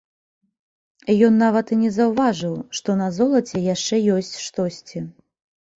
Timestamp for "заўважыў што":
1.99-2.89